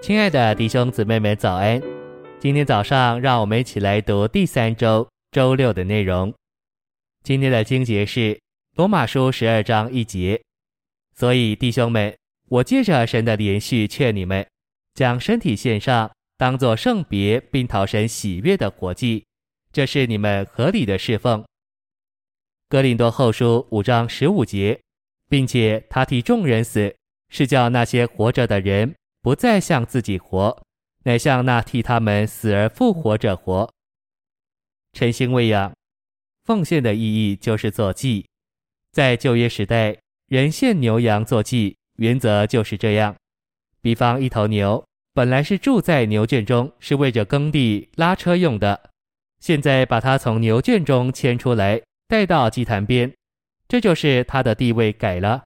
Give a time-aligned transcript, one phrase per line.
[0.00, 1.78] 亲爱的弟兄姊妹们，早安！
[2.38, 6.32] 今天早上，让我们一起来读第三周周六的内容。
[7.22, 8.40] 今天的经节是
[8.76, 10.40] 罗马书十二章一节。
[11.14, 12.16] 所以，弟兄们，
[12.48, 14.46] 我借着神的连续劝你们，
[14.94, 19.26] 将身体献上，当作圣别，并讨神喜悦的活祭，
[19.70, 21.44] 这是你们合理的侍奉。
[22.70, 24.80] 哥林多后书五章十五节，
[25.28, 26.96] 并且他替众人死，
[27.28, 30.62] 是叫那些活着的人不再向自己活，
[31.04, 33.72] 乃向那替他们死而复活者活。
[34.92, 35.72] 晨星喂养，
[36.44, 38.26] 奉献的意义就是做祭，
[38.92, 39.96] 在旧约时代。
[40.26, 43.16] 人献牛羊做祭，原则就是这样。
[43.82, 48.90] 比方一头牛本来是住在牛圈中，是为着耕地拉车用的，
[49.40, 53.12] 现在把它从牛圈中牵出来，带到祭坛边，
[53.66, 55.42] 这就是它的地位改了。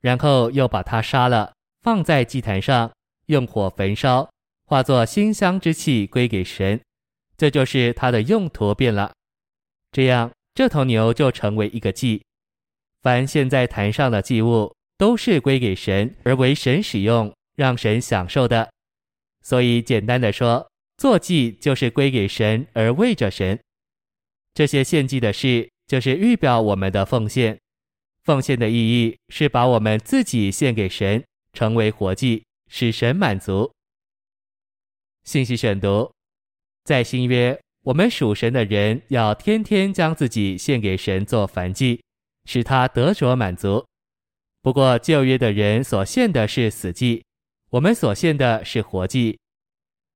[0.00, 2.92] 然后又把它杀了，放在祭坛上，
[3.28, 4.28] 用火焚烧，
[4.66, 6.80] 化作馨香之气归给神，
[7.36, 9.12] 这就是它的用途变了。
[9.92, 12.22] 这样，这头牛就成为一个祭。
[13.02, 18.68] 凡现在坛上的祭物，都是归给神而为神使用，让神享受的。
[19.42, 23.58] 所以简单的说，做祭就是归给神而为着神。
[24.54, 27.58] 这些献祭的事，就是预表我们的奉献。
[28.24, 33.72] 奉献的意义是把我们自己献给神，成为活祭，使神满足。
[35.24, 36.10] 信息选读，
[36.84, 42.00] 在新约，我们属神的人要天天将自己献给神做燔祭。
[42.48, 43.84] 使他得着满足。
[44.62, 47.22] 不过旧约的人所献的是死祭，
[47.68, 49.38] 我们所献的是活祭。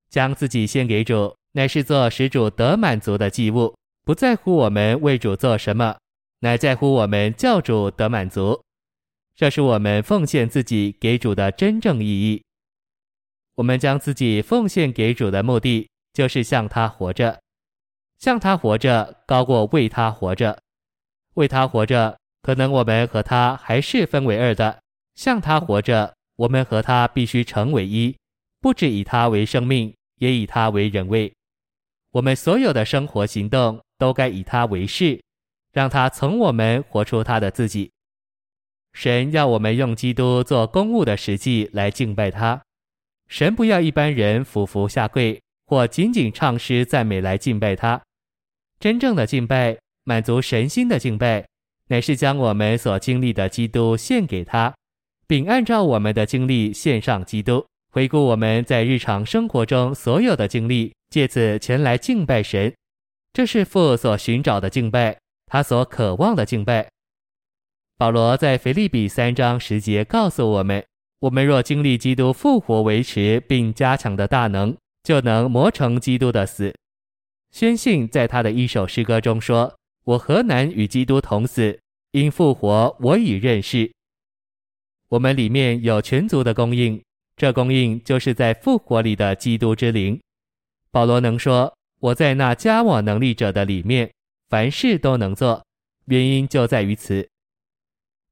[0.08, 5.98] 将自己献给主，乃是做使主得满足的祭物，不在乎我们为主做什么，
[6.40, 8.58] 乃在乎我们叫主得满足。
[9.34, 12.42] 这是我们奉献自己给主的真正意义。
[13.54, 17.40] 我们将自己奉献给主的目的，就是向他活着，
[18.18, 20.58] 向他活着高过为他活着，
[21.34, 22.18] 为他活着。
[22.40, 24.80] 可能我们和他还是分为二的，
[25.14, 28.16] 像他活着，我们和他必须成为一，
[28.60, 31.32] 不只以他为生命，也以他为人位。
[32.10, 35.22] 我们所有的生活行动都该以他为事，
[35.70, 37.91] 让他从我们活出他的自己。
[38.92, 42.60] 神要我们用基督做公务的实际来敬拜他。
[43.28, 48.00] 神不要一般人俯伏下跪或仅仅唱诗赞美来敬拜他。
[48.78, 51.46] 真正的敬拜，满足神心的敬拜。
[51.88, 54.74] 乃是将我们所经历的基督献给他，
[55.26, 57.64] 并按照我们的经历献上基督。
[57.90, 62.72] 回顾我们在日常生活中所有的经历，借此前来敬拜神。
[63.32, 66.88] 这是父所寻找的敬拜，他所渴望的敬拜。
[68.02, 70.84] 保罗在腓立比三章十节告诉我们：
[71.20, 76.74] 我们若经历基督复活维持并加强的大能，就能磨成基督的死。
[77.52, 79.72] 宣信在他的一首诗歌中说。
[80.02, 81.78] 我何难与基督同死？
[82.10, 83.92] 因复活，我已认识。
[85.08, 87.00] 我们里面有全族的供应，
[87.36, 90.20] 这供应就是在复活里的基督之灵。
[90.90, 94.10] 保罗能说：“我在那加我能力者的里面，
[94.48, 95.64] 凡事都能做。”
[96.06, 97.28] 原因就在于此，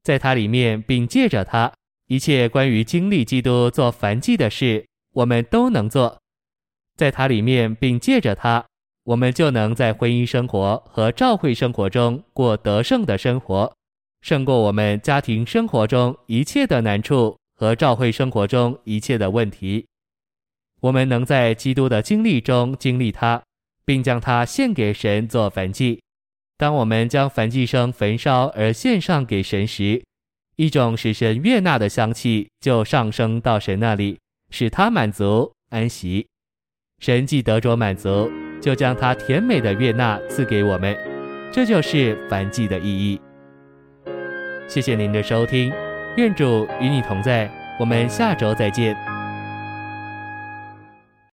[0.03, 1.73] 在它里面，并借着它，
[2.07, 6.19] 一切关于经历基督做燔祭的事，我们都能做。
[6.97, 8.65] 在它里面，并借着它。
[9.05, 13.73] 我们就能在婚姻生活和教会生活中过得胜的生活，
[14.21, 19.87] 胜过我们家庭生活中一切的难处和教会生活中一切的问题。
[20.81, 23.43] 我们能在基督的经历中经历它，
[23.85, 26.01] 并将它献给神做燔祭。
[26.61, 30.03] 当我们将燔祭生焚烧而献上给神时，
[30.57, 34.19] 一种使神悦纳的香气就上升到神那里，
[34.51, 36.27] 使他满足安息。
[36.99, 38.31] 神既得着满足。
[38.61, 40.95] 就将他甜美的悦纳赐给我们，
[41.51, 43.19] 这就是燔祭的意义。
[44.69, 45.73] 谢谢您的收听，
[46.19, 49.10] 愿主与你同在，我们下周再见。